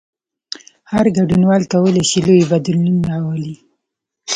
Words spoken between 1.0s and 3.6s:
ګډونوال کولای شي لوی بدلون راولي.